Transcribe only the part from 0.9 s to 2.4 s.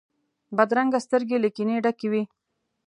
سترګې له کینې ډکې وي